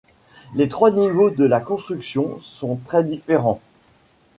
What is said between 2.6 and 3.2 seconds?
très